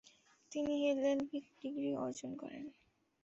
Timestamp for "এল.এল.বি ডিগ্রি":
0.89-1.91